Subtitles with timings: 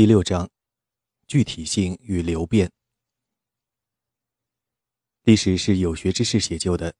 [0.00, 0.48] 第六章，
[1.26, 2.72] 具体性与流变。
[5.24, 6.94] 历史是有学之士写就的，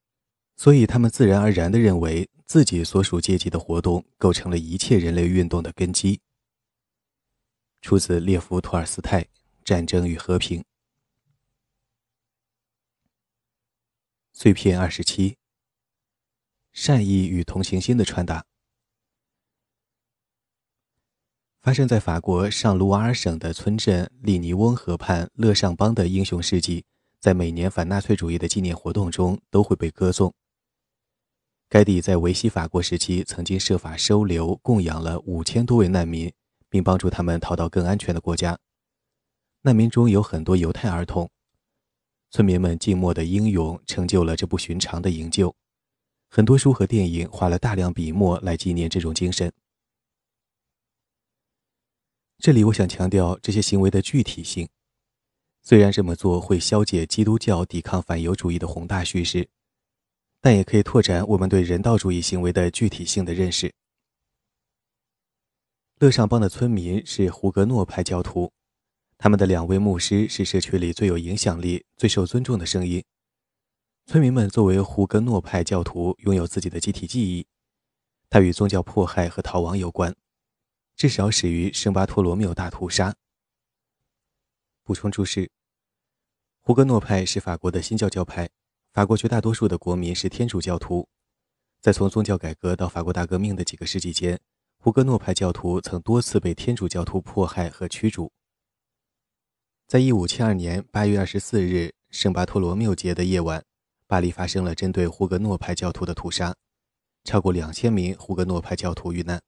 [0.54, 6.21] 所以他们自然而然地认为自己所属阶级的活动构成了一切人类运动的根基。
[7.81, 9.22] 出自列夫·托尔斯泰
[9.64, 10.60] 《战争与和平》。
[14.35, 15.38] 碎片二十七：
[16.73, 18.45] 善意与同情心的传达。
[21.62, 26.83] 发生在法国上卢瓦尔省的村镇利尼翁河畔勒尚邦的英雄事迹，
[27.20, 30.33] 在每年反纳粹主义的纪念活动中都会被歌颂。
[31.69, 36.33] 该地在维希法国时期曾经设法收留、供养了五千多位难民，
[36.70, 38.58] 并帮助他们逃到更安全的国家。
[39.61, 41.28] 难民中有很多犹太儿童。
[42.30, 45.55] 村民们静默的英勇成就了这不寻常的营救。
[46.30, 49.52] 很多书和电影花了大量笔墨来纪念这种精神。
[52.40, 54.66] 这里我想强调这些行为的具体性，
[55.60, 59.47] 虽然这么做会消解基督教抵抗反犹主义的宏大叙事，
[60.41, 63.70] 但也可以拓展我们对人道主义行为的具体性的认识。
[65.98, 68.50] 乐尚邦的村民是胡格诺派教徒，
[69.19, 73.04] 他们的两位牧师是社区里最有影响力、最受尊重的声音。
[74.06, 77.47] 村民们作为胡格诺派教徒，拥有自己的集体记忆，
[78.30, 80.16] 它与宗教迫害和逃亡有关。
[81.01, 83.15] 至少始于圣巴托罗缪大屠杀。
[84.83, 85.51] 补充注释：
[86.61, 88.51] 胡格诺派是法国的新教教派，
[88.93, 91.09] 法国绝大多数的国民是天主教徒。
[91.81, 94.39] 在从宗教改革到法国大革命的几个世纪间，
[94.77, 98.31] 胡格诺派教徒曾多次被天主教徒迫害和驱逐。
[99.87, 103.65] 在一五七二年八月二十四日圣巴托罗缪节的夜晚，
[104.06, 106.55] 巴黎发生了针对胡格诺派教徒的屠杀，
[107.25, 109.41] 超过两千名胡格诺派教徒遇难。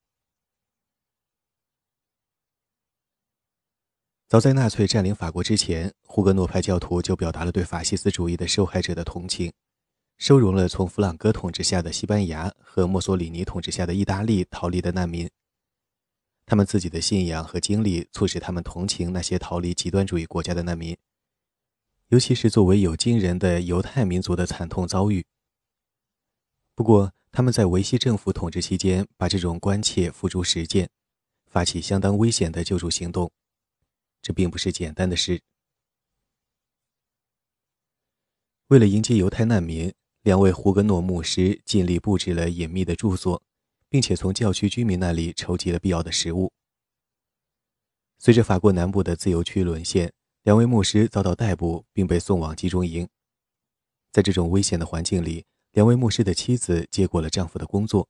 [4.33, 9.52] 早在纳粹占领法国之前，胡格诺派教徒就表达了对法西斯主义的受害者的同情，
[10.17, 15.29] 收容了从弗朗哥统治下的西班牙和墨索里尼统治下的意大利逃离的难民。
[16.46, 20.96] 他们自己的信仰和经历促使他们同情那些逃离极端主义国家的难民，
[22.08, 25.23] 尤其是作为有金人的犹太民族的惨痛遭遇。
[26.74, 30.89] 不过，他们在维希政府统治期间把这种关切付诸实践，
[31.51, 33.30] 发起相当危险的救助行动。
[34.22, 35.42] 这并不是简单的事。
[38.68, 43.42] 为了迎接犹太难民，两位胡格诺牧师尽力布置了隐秘的住所，
[43.90, 46.50] 并且从教区居民那里筹集了必要的食物。
[48.18, 50.12] 随着法国南部的自由区沦陷，
[50.44, 53.08] 两位牧师遭到逮捕，并被送往集中营。
[54.12, 58.08] 在这种危险的环境里，两位牧师的妻子接过了丈夫的工作，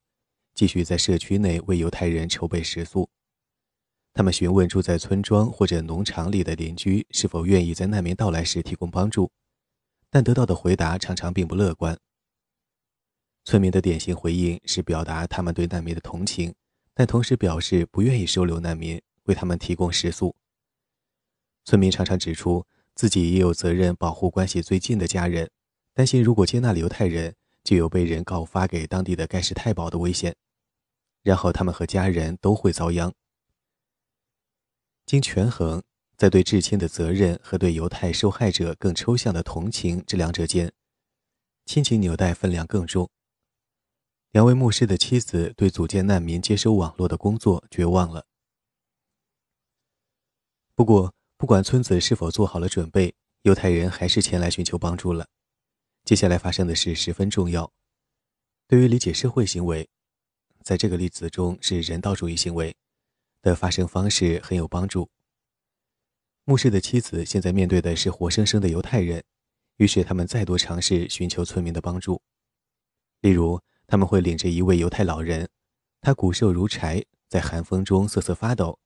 [0.54, 3.08] 继续在社区内为犹太人筹备食宿。
[4.14, 9.30] 他们询问住在村庄或者农场里的邻居是否愿意在难民到来时提供帮助，
[10.10, 11.98] 但得到的回答常常并不乐观。
[13.44, 16.54] 村民的典型回应是表达他们对难民的同情，
[16.94, 20.36] 但同时表示不愿意收留难民，为他们提供食宿。
[21.64, 25.50] 村民常常指出自己也有责任保护关系最近的家人，
[25.94, 27.34] 担心如果接纳犹太人，
[27.64, 30.36] 就有被人告发给当地的盖世太保的危险，
[31.22, 33.10] 然后他们和家人都会遭殃。
[35.04, 35.82] 经权衡，
[36.16, 40.72] 在对至亲的责任和对犹太受害者更抽象的同情这两者间，
[41.66, 43.10] 亲情纽带分量更重。
[44.30, 48.24] 两位牧师的妻子对组建难民接收网络的工作绝望了。
[50.74, 55.28] 不过，不管村子是否做好了准备，犹太人还是前来寻求帮助了。
[56.04, 57.70] 接下来发生的事十分重要，
[58.66, 59.88] 对于理解社会行为，
[60.62, 62.74] 在这个例子中是人道主义行为。
[63.42, 65.10] 的发生方式很有帮助。
[66.44, 69.22] 牧师的妻子现在面对的是活生生的犹太人，
[69.76, 72.22] 于是他们再度尝试寻求村民的帮助。
[73.20, 75.48] 例如，他们会领着一位犹太老人，
[76.00, 78.78] 他骨瘦如柴，在寒风中瑟瑟发抖，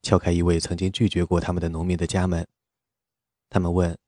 [0.00, 2.46] 敲开一位曾经拒绝过他们的农民的家门。
[3.50, 3.98] 他们问：“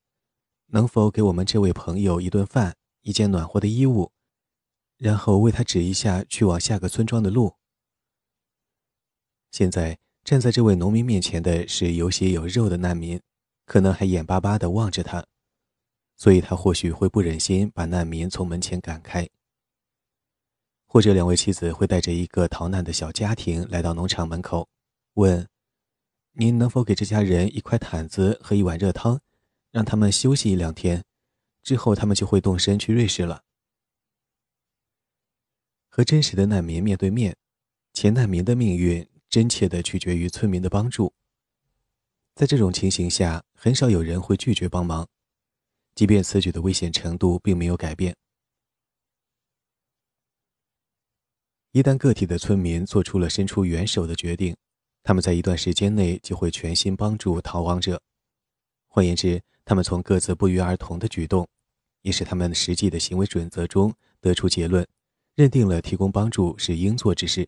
[0.72, 4.10] 能否给我们这位朋友一顿饭、一件暖和的衣物，
[4.96, 7.56] 然后为他指一下去往下个村庄的路？”
[9.56, 13.18] 现在站在这位农民面前的是有血有肉的难民，
[13.64, 15.26] 可能还眼巴巴地望着他，
[16.14, 19.26] 所以他或许会不忍心把难民从门前赶开。
[20.84, 24.68] 或者两位妻子会带着一个逃难的小家庭来到农场门口，
[25.14, 25.48] 问
[26.36, 29.18] ：“您能否给这家人一块毯子和一碗热汤，
[29.70, 31.02] 让他们休息一两天，
[31.62, 33.42] 之后他们就会动身去瑞士了。”
[35.88, 37.34] 和真实的难民面对面，
[37.94, 39.08] 前难民的命运。
[39.36, 41.12] 真切的取决于村民的帮助，
[42.34, 45.06] 在这种情形下，很少有人会拒绝帮忙，
[45.94, 48.16] 即便此举的危险程度并没有改变。
[51.72, 54.56] 一旦个体的村民做出了伸出援手的决定，
[55.02, 58.00] 他们在一段时间内就会全心帮助逃亡者。
[58.88, 61.46] 换言之，他们从各自不约而同的举动，
[62.00, 64.88] 也是他们实际的行为准则中得出结论，
[65.34, 67.46] 认定了提供帮助是应做之事。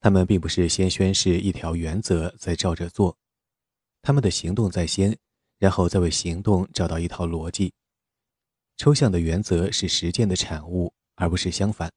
[0.00, 3.16] 他们并不是先宣示一条原则再照着做。
[4.02, 5.16] 他们的行动在先，
[5.58, 7.74] 然后再为行动找到一套逻辑。
[8.78, 11.92] 抽象的原则是实践的产物，而不是相反。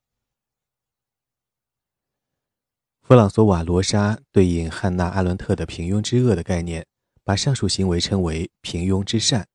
[3.00, 6.86] 弗朗索瓦·罗莎对应汉娜·阿伦特的“平庸之恶”的概念，
[7.22, 9.46] 把上述行为称为“平庸之善”，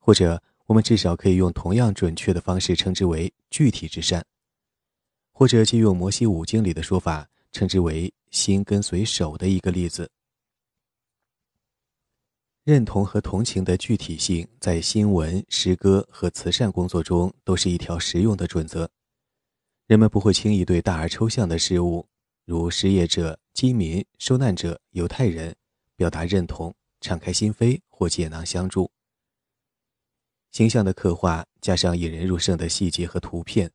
[0.00, 4.24] 或者我们至少可以用同样准确的方式称之为“具体之善”，
[5.40, 10.10] 或者借用摩西五经里的说法，称之为“心跟随手”的一个例子。
[12.62, 18.86] 认同和同情的具体性，在新闻、诗歌和慈善工作中都是一条实用的准则。
[19.86, 22.06] 人们不会轻易对大而抽象的事物，
[22.44, 25.56] 如失业者、饥民、受难者、犹太人，
[25.96, 28.90] 表达认同、敞开心扉或解囊相助。
[30.52, 33.72] 形象的刻画加上引人入胜的细节和图片，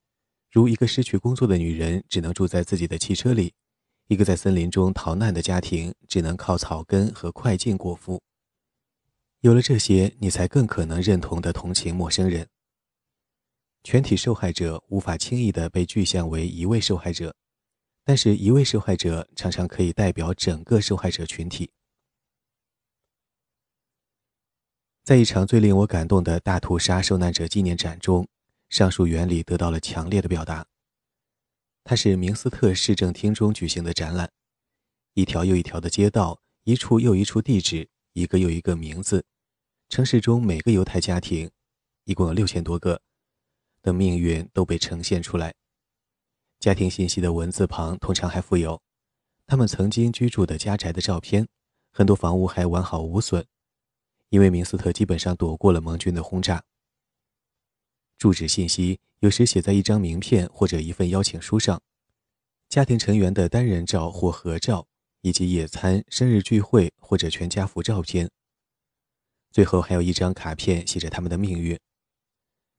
[0.55, 3.53] 如一个失去工作的女人只能住在自己的汽车里，
[4.07, 8.23] 一个在森林中逃难的家庭只能靠草根和快进过夫。
[9.41, 12.47] 有了这些，你才更可能认同的同情陌生人。
[13.83, 17.35] 全体受害者无法轻易的被具象为一位受害者，
[18.05, 21.69] 但是一位受害者常常可以代表整个受害者群体。
[25.03, 28.25] 在一场最令我感动的大屠杀受难者纪念展中，
[28.69, 30.67] 上述原理得到了强烈的表达。
[31.83, 34.31] 它是明斯特市政厅中举行的展览，
[35.13, 39.23] 一条又一条的街道，一处又一处地址，一个又一个名字。
[39.87, 41.51] 城市中每个犹太家庭，
[42.05, 43.01] 一共有六千多个，
[43.83, 45.53] 的命运都被呈现出来。
[46.59, 48.81] 家庭信息的文字旁通常还附有
[49.45, 51.47] 他们曾经居住的家宅的照片，
[51.91, 53.45] 很多房屋还完好无损，
[54.29, 56.63] 因为明斯特基本上躲过了盟军的轰炸。
[58.17, 61.81] 住址信息有时写在一张名片或者一份邀请书上，
[62.69, 64.87] 家庭成员的单人照或合照，
[65.21, 68.29] 以及野餐、生日聚会或者全家福照片。
[69.51, 71.79] 最后还有一张卡片，写着他们的命运：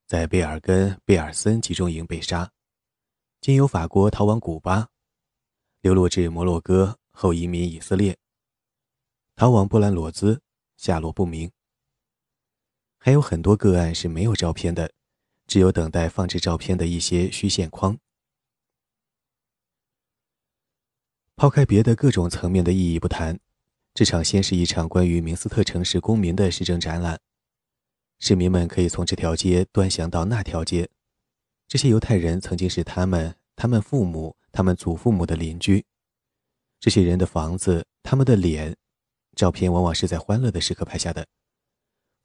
[0.06, 2.50] 在贝尔根贝尔森集中营被杀，
[3.40, 4.88] 经由法国逃往古巴，
[5.80, 8.16] 流落至摩洛哥后移民以色列，
[9.36, 10.40] 逃往波兰罗兹，
[10.76, 11.50] 下落不明。
[12.98, 14.92] 还有很多个案是没有照片的，
[15.46, 17.98] 只有等待放置照片的一些虚线框。
[21.34, 23.38] 抛开别的各种层面的意义不谈。
[23.92, 27.18] 这场先是一场关于明斯特城市公民的市政展览，
[28.18, 30.90] 市民们可以从这条街端详到那条街。
[31.66, 35.84] 这些犹太人曾经是他们、他们父母、他们祖父母的邻居。
[36.78, 38.76] 这些人的房子、他们的脸，
[39.34, 41.26] 照片往往是在欢乐的时刻拍下的，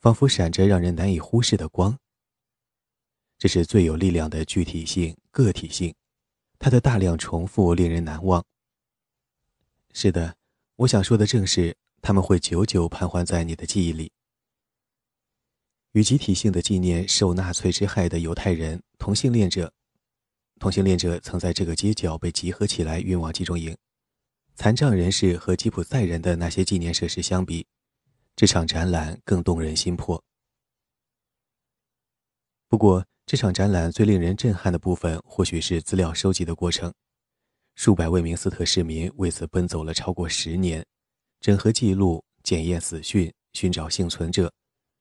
[0.02, 1.98] 仿佛闪着让人难以忽视的光。
[3.42, 5.96] 这是最有力量的具体性、个体性，
[6.60, 8.46] 它的大量重复令人难忘。
[9.94, 10.38] 是的。
[10.76, 14.12] 我想说的正是，他们会久久盘桓在你的记忆里。
[15.94, 19.74] 与集体性的纪念受纳粹之害的犹太人、同性恋者，
[20.60, 23.76] 同性恋者曾在这个街角被集合起来运往集中营。
[24.54, 27.66] 残障人士和吉普赛人的那些纪念设施相比，
[28.36, 30.24] 这场展览更动人心魄。
[32.68, 36.94] 不过，这场展览最令人震撼的部分，或许是资料收集的过程。
[37.76, 40.86] 数百位明斯特市民为此奔走了超过十年，
[41.40, 44.52] 整合记录、检验死讯、寻找幸存者，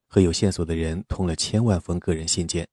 [0.06, 2.68] 和有线索的人通了千万封个人信件，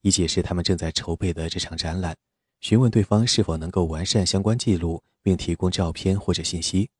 [0.00, 2.16] 以解释他们正在筹备的这场展览，
[2.58, 6.90] 询问对方是否能够完善相关记录并提供照片或者信息。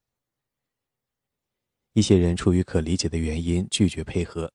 [1.95, 4.53] 一些人出于可理解的原因拒绝配合，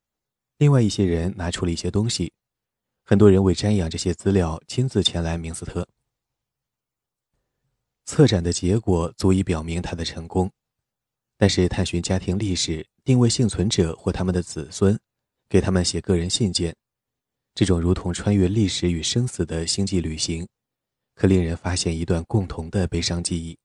[0.59, 2.31] 另外一些人拿出了一些东西，
[3.09, 5.87] 很多人为瞻仰这些资料亲自前来明斯特。
[8.03, 10.51] 策展的结果足以表明他的成功，
[11.37, 14.99] 但是探寻家庭历史、定位幸存者或他们的子孙，
[15.47, 16.75] 给他们写个人信件，
[17.55, 20.45] 这种如同穿越历史与生死的星际旅行，
[21.15, 23.57] 可令人发现一段共同的悲伤记忆，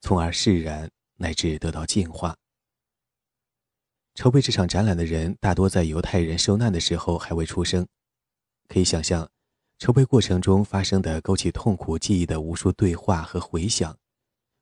[0.00, 2.36] 从而释然乃至得到净化。
[4.14, 7.84] 筹备这场展览的人大多在犹太人受难的时候还未出生，
[8.68, 9.30] 可以想象。
[9.78, 13.96] 筹备过程中发生的勾起痛苦记忆的无数对话和回响，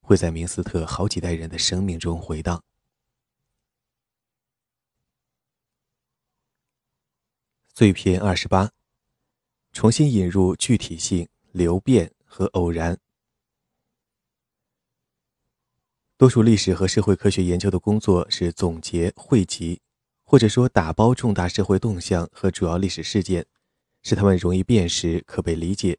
[0.00, 2.62] 会在明斯特好几代人的生命中回荡。
[7.72, 8.70] 碎片二十八，
[9.72, 12.98] 重新引入具体性、流变和偶然。
[16.18, 19.80] 多数历史和社会科学研究的工作是总结、汇集，
[20.24, 23.46] 或者说打包重大社会动向和主要历史事件，
[24.06, 25.98] 使它们容易辨识、可被理解。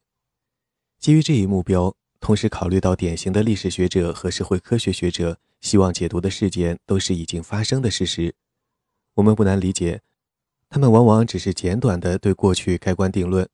[0.98, 8.34] 基于这一目标，同时考虑到典型的历史学者和社会科学学者希望解读的事件都是已经发生的事实，
[9.16, 10.00] 我们不难理解，
[10.70, 13.50] 他们往往只是简短的对过去盖棺定论，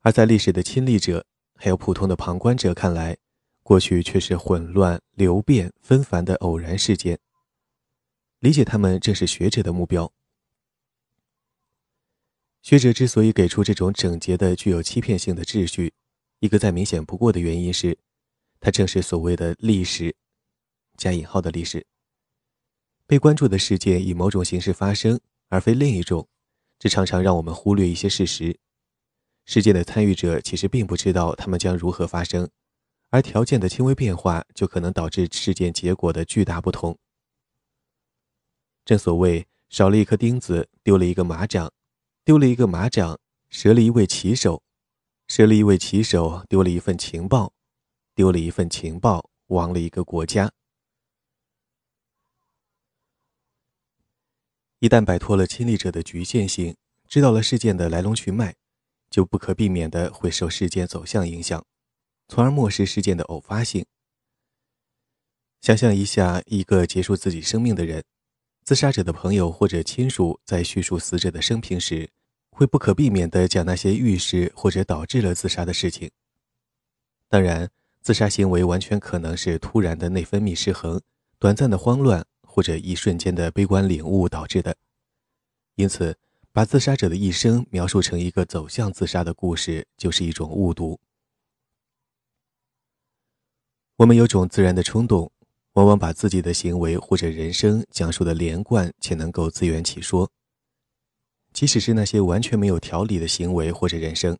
[0.00, 3.16] 而在历史的亲历者还有普通的旁观者看来。
[3.62, 7.20] 过去却是混乱、流变、纷繁的偶然事件。
[8.40, 10.12] 理解他们正是学者的目标。
[12.62, 15.92] 学者之所以给出这种整洁的、具有欺骗性的秩序，
[16.38, 17.98] 一个再明显不过的原因是，
[18.60, 20.14] 它正是所谓的历史
[20.96, 21.84] （加引号的历史）。
[23.04, 26.28] 被关注的事件以某种形式发生，而非另一种，
[26.78, 28.58] 这常常让我们忽略一些事实。
[29.44, 32.48] 事件的参与者其实并不知道他们将如何发生。
[33.10, 36.96] 而条件的轻微变化就可能导致事件结果的巨大不同。
[38.84, 41.68] 正所谓少了一颗钉子，丢了一个马掌；
[42.24, 43.18] 丢了一个马掌，
[43.50, 44.62] 折了一位骑手；
[45.26, 47.52] 折了一位骑手，丢了一份情报；
[48.14, 50.52] 丢了一份情报，亡了一个国家。
[54.78, 56.76] 一旦摆脱了亲历者的局限性，
[57.08, 58.54] 知道了事件的来龙去脉，
[59.10, 61.64] 就不可避免的会受事件走向影响。
[62.28, 63.84] 从而漠视事件的偶发性。
[65.60, 68.04] 想象一下，一个结束自己生命的人，
[68.64, 72.08] 自杀者的朋友或者亲属在叙述死者的生平时，
[72.50, 76.10] 会不可避免地讲那些预示或者导致了自杀的事情。
[77.28, 77.68] 当然，
[78.00, 81.00] 自杀行为完全可能是突然的内分泌失衡、
[81.40, 84.76] 短暂的慌乱或者一瞬间的悲观领悟导致的。
[85.74, 86.16] 因此，
[86.52, 91.00] 把自杀者的一生描述成一个走向自杀的故事，就是一种误读。
[93.96, 95.32] 我们有种自然的冲动，
[95.74, 100.30] 往往把自己的行为或者人生讲述的连贯且能够自圆其说，
[101.52, 104.36] 即使是那些完全没有条理的行为或者人生，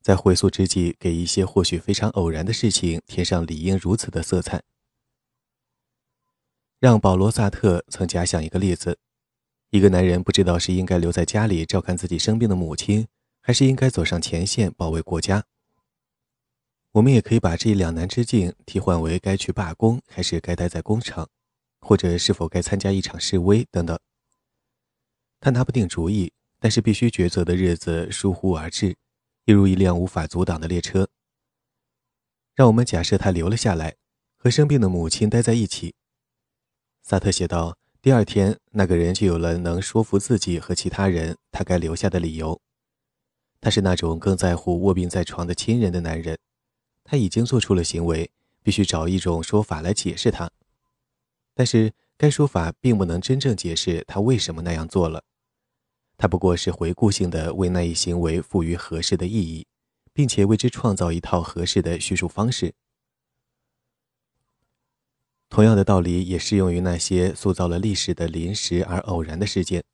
[0.00, 4.62] 在回溯之际，给一些或许非常偶然的事情添上理应如此的色彩。
[6.80, 8.98] 让保罗·萨特曾假想一个例子：
[9.70, 13.06] 一个男人不知道是应该留在家里照看自己生病的母亲，
[13.40, 15.44] 还是应该走上前线保卫国家。
[16.92, 21.26] 我们也可以把这两难之境替换为该去罢工还是该待在工厂，
[21.80, 23.98] 或者是否该参加一场示威等等。
[25.40, 28.94] 他拿不定主意，但是必须抉择的日子疏忽而至，
[29.46, 31.08] 犹如一辆无法阻挡的列车。
[32.54, 33.96] 让我们假设他留了下来，
[34.36, 35.94] 和生病的母亲待在一起。
[37.02, 42.60] 萨特写道：“第二天，那个人就有了能说服自己和其他人他该留下的理由。
[43.62, 46.38] 他是那种更在乎卧病在床的亲人的男人。”
[47.04, 48.30] 他已经做出了行为，
[48.62, 50.50] 必须找一种说法来解释他。
[51.54, 55.22] 但是该说法并不能真正解释他为什么那样做了，
[56.16, 59.66] 他不过是回顾性的为那一行为赋予合适的意义，
[60.12, 62.74] 并且为之创造一套合适的叙述方式。
[65.50, 69.84] 同样的道理也适用于那些塑造了历史的临时而偶然的事件。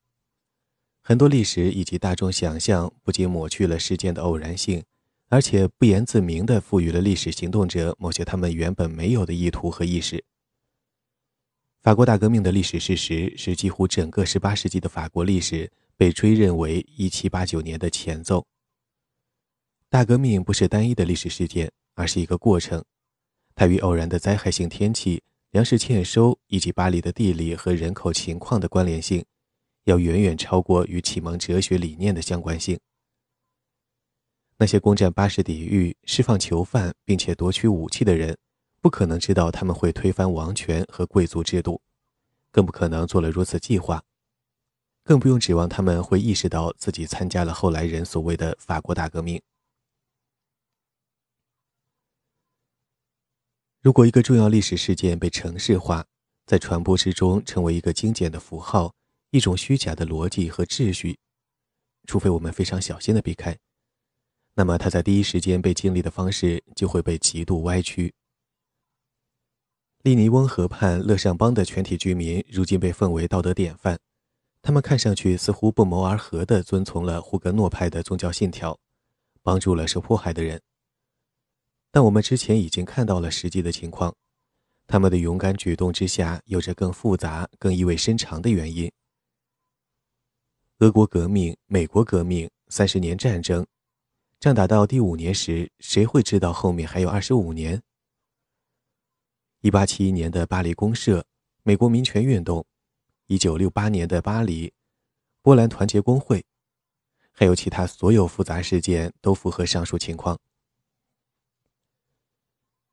[1.02, 4.84] 很多历史以及大众想象不仅抹去了事件的偶然性。
[5.28, 10.24] 而且不言自明地赋予了历史行动者某些他们原本没有的意图和意识。
[11.82, 18.46] 法国大革命的历史事实是，几乎整个18世纪的法国历史被追认为1789年的前奏。
[19.88, 22.84] 大革命不是单一的历史事件，而是一个过程，
[23.54, 29.24] 它与偶然的灾害性天气、粮食欠收以及巴黎的地理和人口情况的关联性，
[29.84, 32.78] 要远远超过与启蒙哲学理念的相关性。
[34.60, 38.36] 那些攻占巴士底狱、释放囚犯并且夺取武器的人，
[38.80, 41.80] 不可能知道他们会推翻王权和贵族制度，
[42.50, 44.02] 更不可能做了如此计划，
[45.04, 49.40] 更不用指望他们会意识到自己参加了后来人所谓的法国大革命。
[53.80, 56.04] 如果一个重要历史事件被程式化，
[56.46, 58.92] 在传播之中成为一个精简的符号，
[59.30, 61.16] 一种虚假的逻辑和秩序，
[62.06, 63.56] 除非我们非常小心的避开。
[64.58, 68.12] 那么，他在第一时间被经历的方式就会被极度歪曲。
[70.02, 73.96] 利尼翁河畔勒尚邦的全体居民如今被奉为道德典范，
[74.60, 78.76] 他们看上去似乎不谋而合地遵从了胡格诺派的宗教信条，
[79.44, 80.60] 帮助了受迫害的人。
[81.92, 84.12] 但我们之前已经看到了实际的情况，
[84.88, 88.90] 他们的勇敢举动之下有着更复杂、更意味深长的原因。
[90.80, 93.64] 俄国革命、美国革命、三十年战争，
[94.40, 97.82] 仗打到第五年时，谁会知道后面还有二十五年？
[99.62, 101.26] 一八七一年的巴黎公社、
[101.64, 102.64] 美国民权运动，
[103.26, 104.72] 一九六八年的巴黎、
[105.42, 106.44] 波兰团结工会，
[107.32, 110.38] 还有其他所有复杂事件，都符合上述情况。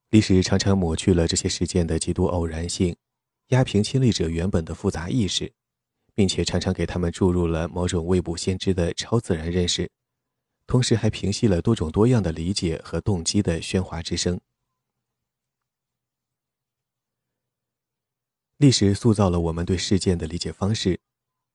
[0.10, 2.96] 历史常常抹去了这些事件的极度偶然性，
[3.50, 5.54] 压平亲历者原本的复杂意识，
[6.16, 9.88] 并且常常给他们注入了某种未卜先知的超自然认识，
[10.68, 14.40] 同时还平息了多种多样的理解和动机的喧哗之声。
[18.58, 21.00] 历史塑造了我们对事件的理解方式，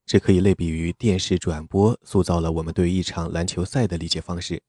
[0.05, 4.63] 这可以类比于电视转播塑造了我们对一场篮球赛的理解方式。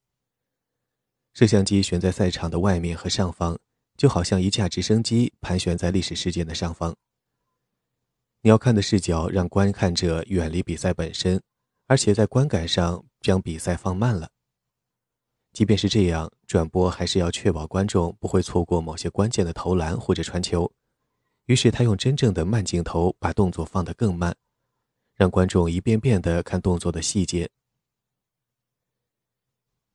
[1.33, 3.59] 摄像机悬在赛场的外面和上方，
[3.97, 6.95] 就好像一架直升机盘旋在历史事件的上方。
[8.41, 11.41] 你要看的视角让观看者远离比赛本身，
[11.91, 14.31] 而且在观感上将比赛放慢了。
[15.51, 20.71] 即便是这样，转播还是要确保观众不会错过某些关键的投篮或者传球。
[21.47, 24.33] 于是他用真正的慢镜头把动作放得更慢，
[25.15, 27.49] 让观众一遍遍地看动作的细节。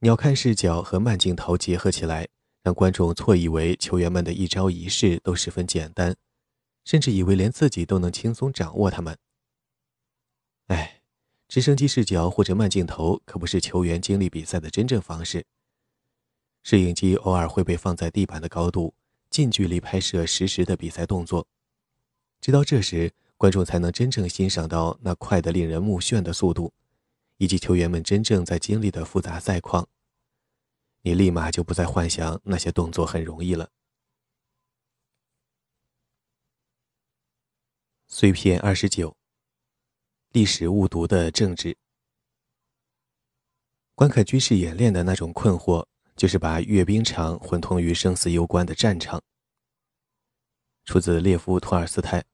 [0.01, 2.29] 鸟瞰视角和慢镜头结合起来，
[2.63, 6.15] 让观众错以为球员们的一招一式都十分简单，
[6.85, 9.17] 甚至以为连自己都能轻松掌握他们。
[10.67, 10.96] 哎，
[11.49, 15.45] 直升机视角或者慢镜头可不是球员经历比赛的真正方式。
[16.63, 18.95] 摄影机偶尔会被放在地板的高度。
[19.29, 21.47] 近距离拍摄实时的比赛动作，
[22.41, 26.73] 直到这时，观众才能真正欣赏到那快得令人目眩的速度，
[27.37, 29.89] 以及球员们真正在经历的复杂赛况。
[31.03, 33.69] 你立马就不再幻想那些动作很容易了。
[38.07, 39.17] 碎片二十九。
[40.33, 41.77] 历史误读的政治。
[43.95, 45.87] 观看军事演练的那种困惑。
[46.17, 49.23] 就是把阅兵场混同于生死攸关的战场。
[50.87, 52.25] 出自列夫·托尔斯泰。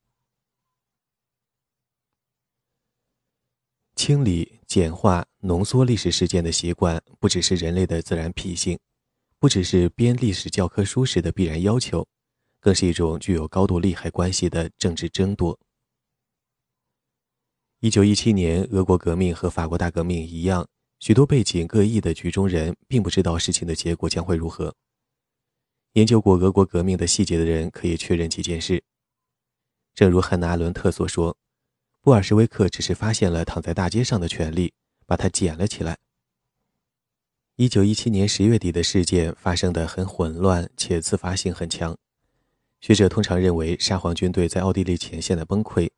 [3.97, 8.79] 清理、简化、浓缩历史事件的习惯，不只是人类的自然脾性，
[9.41, 12.07] 不只是编历史教科书时的必然要求，
[12.61, 15.59] 更是一种具有高度利害关系的政治争夺。
[17.83, 20.69] 一九一七年，俄国革命和法国大革命一样。
[21.01, 24.73] 许多背景各异的局中人并不知道事情的结果将会如何。
[25.95, 28.85] 研究过俄国革命的细节的人可以确认几件事。
[29.97, 31.37] 正如汉娜·阿伦特所说，
[32.01, 34.73] 布尔什维克只是发现了躺在大街上的权力，
[35.05, 35.99] 把它捡了起来。
[37.57, 41.99] 一九一七年十月底的事件发生的很混乱且自发性很强。
[42.81, 45.91] 学者通常认为，沙皇军队在奥地利前线的崩溃，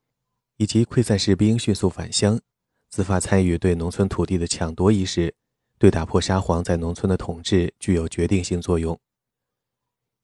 [0.56, 2.40] 以及溃散士兵迅速返乡。
[2.88, 5.34] 自发参与对农村土地的抢夺一事，
[5.78, 9.00] 对打破沙皇在农村的统治具有决定性作用。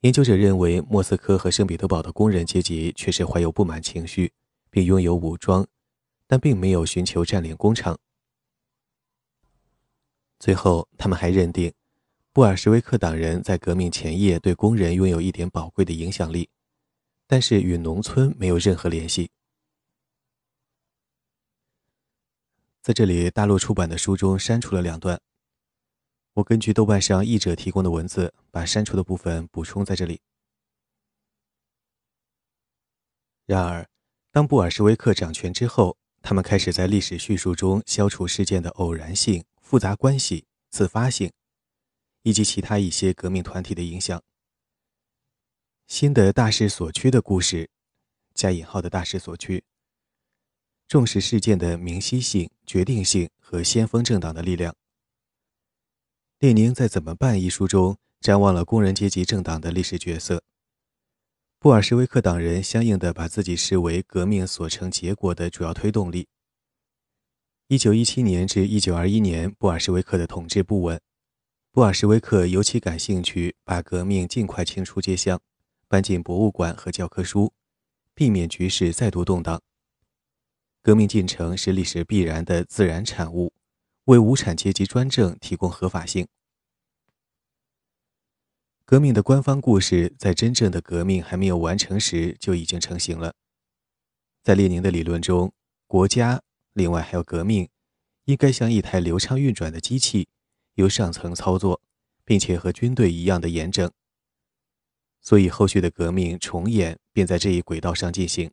[0.03, 4.33] 研究者认为，莫斯科和圣彼得堡的工人阶级确实怀有不满情绪，
[4.71, 5.67] 并拥有武装，
[6.29, 7.99] 但并没有寻求占领工厂。
[10.39, 11.73] 最后，他们还认定，
[12.33, 16.49] 布尔什维克党人在革命前夜对工人拥有一点宝贵的影响力，
[17.27, 19.33] 但是与农村没有任何联系。
[22.91, 25.21] 在这里，大陆出版的书中删除了两段。
[26.33, 30.21] 我根据豆瓣上译者提供的文字，把删除的部分补充在这里。
[33.47, 33.89] 然而，
[34.33, 41.31] 当布尔什维克掌权之后，他们开始在历史叙述中消除事件的偶然性、复杂关系、自发性，
[42.25, 44.21] 以及其他一些革命团体的影响。
[45.87, 47.71] 新的大势所趋的故事，
[48.35, 49.63] 加引号的大势所趋。
[50.91, 54.75] 重视事件的明晰性、决定性和先锋政党的力量。
[56.41, 60.43] 列宁在《怎么办》一书中展望了工人阶级政党的历史角色。
[61.61, 66.27] 布尔什维克党人相应的把自己视为革命所成结果的主要推动力。
[67.69, 71.01] 一九一七年至一九二一年，布尔什维克的统治不稳，
[71.71, 75.41] 布尔什维克尤其感兴趣把革命尽快清除街巷，
[75.87, 77.53] 搬进博物馆和教科书，
[78.13, 79.63] 避免局势再度动荡。
[80.83, 83.53] 革命进程是历史必然的自然产物，
[84.05, 86.27] 为无产阶级专政提供合法性。
[88.87, 93.35] 革命的官方故事在真正的革命还没有完成时就已经成型了。
[94.43, 95.53] 在列宁的理论中，
[95.87, 97.69] 国家另外还有革命，
[98.25, 100.29] 应该像一台流畅运转的机器，
[100.77, 101.83] 由上层操作，
[102.25, 103.93] 并且和军队一样的严整，
[105.21, 108.51] 所以后续的革命重演便在这一轨道上进行。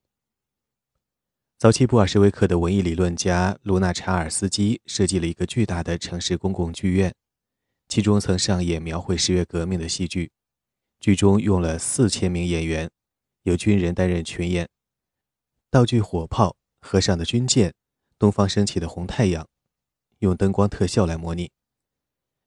[1.60, 7.12] 早期布尔什维克的文艺理论家卢纳查尔斯基设计了一个巨大的城市公共剧院，
[7.88, 10.32] 其中曾上演描绘十月革命的戏剧。
[11.00, 12.92] 剧中用了四千名演员，
[13.42, 14.70] 由军人担任群演，
[15.72, 17.74] 道具火炮、河上的军舰、
[18.20, 19.48] 东方升起的红太阳，
[20.20, 21.50] 用灯光特效来模拟，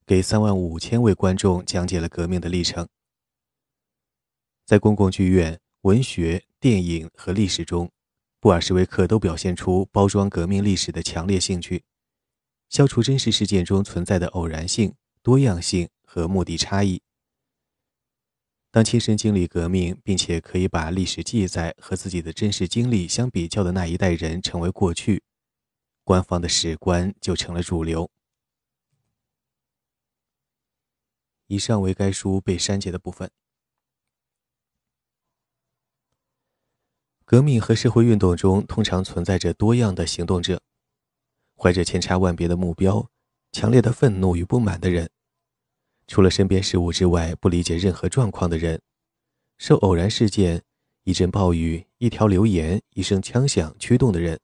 [0.07, 2.87] 给三万五千位观众讲解了革命的历程。
[4.64, 7.90] 在公共剧院、文学、电影和历史中。
[8.40, 11.85] 布尔什维克都表现出包装革命历史的强烈兴趣，
[12.70, 17.03] 消除真实事件中存在的偶然性、多样性和目的差异。
[18.70, 25.22] 当亲身经历革命，并且可以把历史记载和自己的真实经历相比较的那一代人成为过去，
[26.03, 28.11] 官方的史观就成了主流。
[31.48, 33.31] 以上为该书被删节的部分。
[37.30, 40.60] 革命和社会运动中通常存在着多样的行动者，
[41.56, 43.08] 怀着千差万别的目标、
[43.52, 45.08] 强烈的愤怒与不满的人，
[46.08, 48.82] 除了身边事物之外不理解任何状况的人，
[49.58, 50.64] 受偶然事件、
[51.04, 54.40] 一阵暴雨、一条留言、一声枪响驱动的人。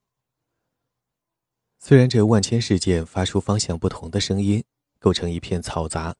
[1.80, 4.62] 虽然这万千事件发出方向不同的声音，
[5.00, 6.14] 构成一片嘈杂，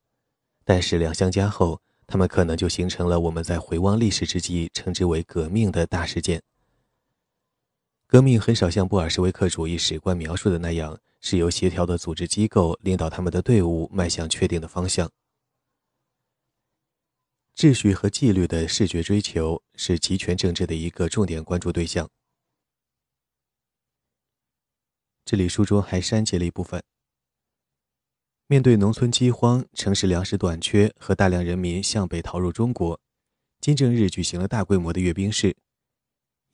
[0.65, 6.43] 但矢量相加后，他们可能就形成了我们在回望历史之际称之为革命的大事件。
[8.09, 15.11] 革命很少像布尔什维克主义史观描述的那样，是由协调的组织机构领导他们的队伍迈向确定的方向。
[17.57, 22.09] 秩序和纪律的视觉追求是集权政治的一个重点关注对象。
[25.25, 26.81] 这里书中还删节了一部分。
[28.47, 33.01] 面对农村饥荒、城市粮食短缺和大量人民向北逃入中国，
[33.61, 35.57] 金正日举行了大规模的阅兵式。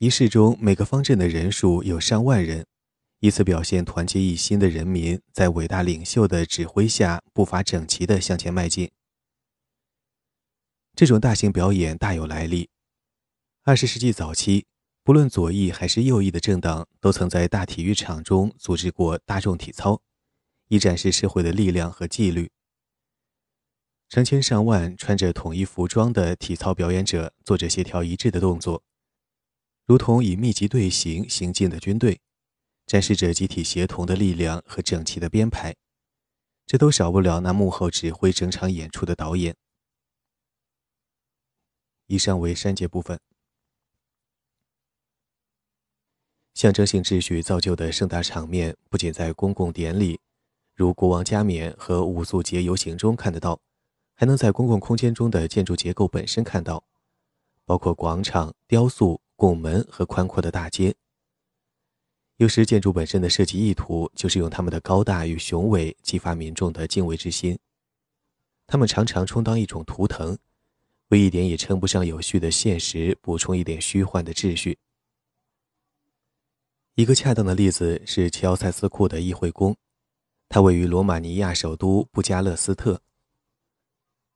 [0.03, 2.65] 仪式中，每个方阵的人数有上万人，
[3.21, 8.91] 以此表现团结一心的人民在伟大领袖的指挥下步伐整齐地向前迈进。
[10.93, 12.69] 这种大型表演大有来历。
[13.63, 14.65] 二十世纪早期，
[15.05, 20.01] 不论左翼还是右翼的政党都曾在大体育场中组织过大众体操，
[20.67, 22.51] 以展示社会的力量和纪律。
[24.09, 28.83] 成千上万穿着统一服装的体操表演者做着协调一致的动作。
[29.85, 32.21] 如同以密集队形行进的军队，
[32.85, 35.75] 展示着集体协同的力量和整齐的编排，
[36.65, 39.55] 这都少不了那幕后指挥整场演出的导演。
[42.07, 43.19] 以上为删节部分。
[46.53, 50.21] 象征性秩序造就的盛大场面，不仅在公共典礼，
[50.75, 53.59] 如国王加冕和五素节游行中看得到，
[54.13, 56.85] 还能在公共空间中的建筑结构本身看到，
[57.65, 59.19] 包括广场、雕塑。
[59.43, 60.95] 拱门和宽阔的大街。
[62.37, 67.59] 有时，建筑本身的设计意图就是用他们的高大与雄伟激发民众的敬畏之心。
[68.67, 70.37] 他们常常充当一种图腾，
[71.09, 74.77] 为一点也称不上有序的现实补充一点虚幻的秩序。
[76.95, 79.75] 一个恰当的例子是齐奥塞斯库的议会宫，
[80.47, 83.01] 它位于罗马尼亚首都布加勒斯特。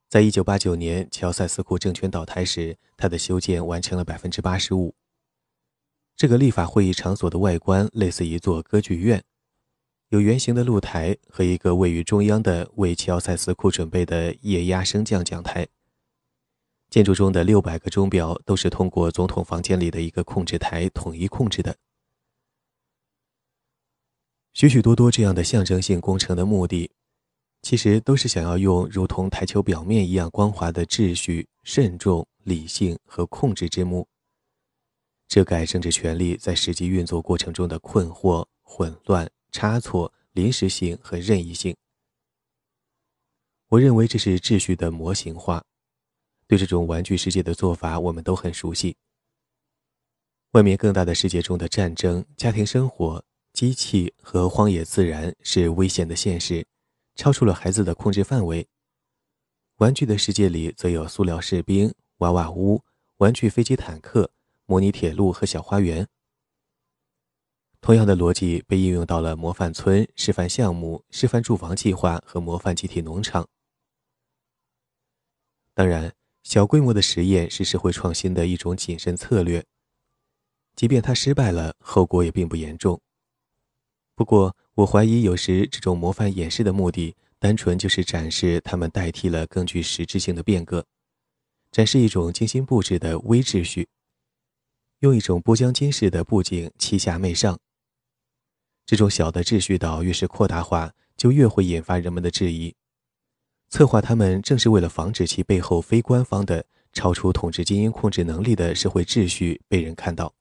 [0.10, 4.96] 在一九八九年乔塞斯库政权倒台时，它的修建完成了百分之八十五。
[6.16, 9.22] 这个立法会议场所的外观类似一座歌剧院，
[10.08, 15.68] 有圆形的露台和一个位于中央的为乔塞斯库准备的液压升降讲台。
[16.90, 21.76] 建筑中的六百个钟表都是通过总统房间里的一个控制台统一控制的。
[24.54, 26.92] 许许多多这样的象征性工程的目的。
[27.62, 34.08] 其实都是想要用如同台球表面一样光滑的秩序、慎重、理性和控制之幕，
[35.28, 41.76] 遮盖政治权力在实际运作过程中的困惑、混乱、差错、临时性和任意性。
[43.70, 45.64] 我认为这是秩序的模型化。
[46.48, 48.96] 对这种玩具世界的做法，我们都很熟悉。
[50.52, 56.66] 外面更大的世界中的战争、家庭生活、机器和荒野自然是危险的现实。
[57.18, 58.70] 超出了孩子的控制范围。
[59.78, 62.82] 玩具的世界里，则有塑料士兵、娃娃屋、
[63.18, 64.32] 玩具飞机、坦克、
[64.66, 66.08] 模拟铁路和小花园。
[67.82, 73.48] 同样的逻辑被应用到了模范村、示范项目、示范住房计划和模范集体农场。
[75.74, 79.64] 当然，小规模的实验是社会创新的一种谨慎策略，
[80.76, 83.00] 即便它失败了，后果也并不严重。
[84.16, 90.86] 不过，我怀疑，有时这种模范演示的目的，单纯就是展示他们代替了更具实质性的变革，
[91.72, 93.88] 展示一种精心布置的微秩序，
[95.00, 97.58] 用一种波江金式的布景欺下媚上。
[98.86, 102.76] 这种小的秩序岛越是扩大化，就越会引发人们的质疑。
[103.70, 106.64] 策划他们正是为了防止其背后非官方的、
[106.94, 110.36] 超出统治精英控制能力的社会秩序被人看到。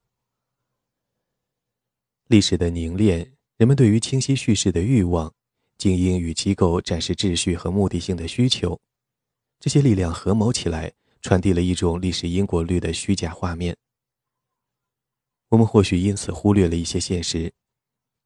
[2.27, 5.33] 历史的凝练，人们对于清晰叙事的欲望，
[5.79, 8.79] 精英与机构展示秩序和目的性的需求，
[9.59, 10.93] 这些力量合谋起来，
[11.23, 13.75] 传递了一种历史因果律的虚假画面。
[15.49, 17.51] 我们或许因此忽略了一些现实。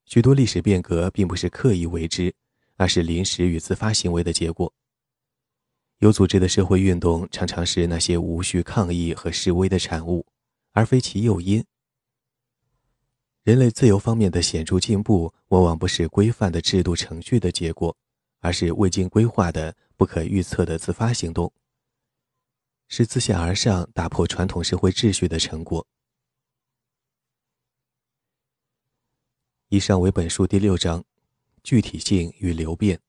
[0.07, 2.35] 许多历史变革并不是刻意为之，
[2.77, 4.73] 而是临时与自发行为的结果。
[5.99, 10.27] 有组织的社会运动常常是那些无序抗议和示威的产物，
[10.73, 11.65] 而非其诱因。
[13.43, 17.97] 人类自由方面的显著进步，往往不是规范的制度程序的结果，
[18.41, 21.51] 而是未经规划的不可预测的自发行动，
[22.87, 25.87] 是自下而上打破传统社会秩序的成果。
[29.69, 31.03] 以上为本书第六章，
[31.63, 33.01] 具体性与流变。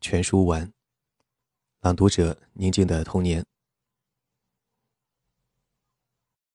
[0.00, 0.72] 全书完。
[1.82, 3.46] 朗读者：宁静的童年。